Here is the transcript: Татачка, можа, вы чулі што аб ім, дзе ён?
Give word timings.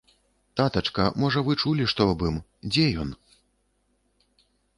Татачка, 0.61 1.03
можа, 1.23 1.43
вы 1.47 1.57
чулі 1.65 1.85
што 1.93 2.07
аб 2.15 2.25
ім, 2.31 2.41
дзе 2.71 2.87
ён? 3.05 3.13